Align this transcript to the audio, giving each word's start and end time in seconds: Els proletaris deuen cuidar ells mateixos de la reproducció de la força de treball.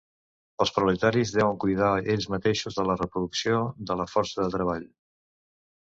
Els 0.63 0.71
proletaris 0.77 1.33
deuen 1.35 1.59
cuidar 1.65 1.91
ells 2.15 2.27
mateixos 2.35 2.79
de 2.81 2.85
la 2.93 2.95
reproducció 3.03 3.63
de 3.91 3.99
la 4.03 4.11
força 4.15 4.43
de 4.47 4.51
treball. 4.57 4.93